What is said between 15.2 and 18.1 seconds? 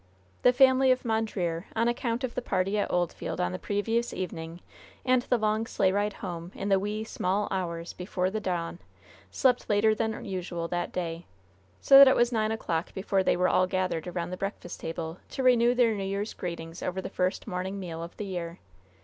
to renew their New Year's greetings over the first morning meal